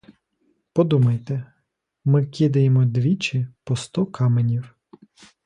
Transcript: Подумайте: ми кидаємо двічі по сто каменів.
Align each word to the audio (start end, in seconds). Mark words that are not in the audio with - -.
Подумайте: 0.73 1.53
ми 2.05 2.25
кидаємо 2.25 2.85
двічі 2.85 3.47
по 3.63 3.75
сто 3.75 4.05
каменів. 4.05 4.75